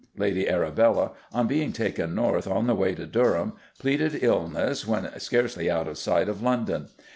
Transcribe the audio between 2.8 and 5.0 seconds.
to Durham, pleaded illness